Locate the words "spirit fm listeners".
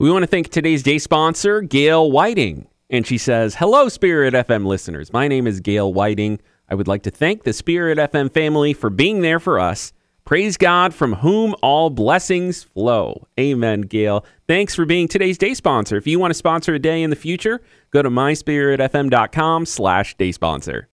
3.90-5.12